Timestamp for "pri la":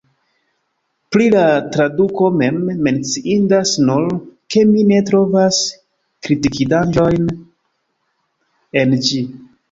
1.15-1.41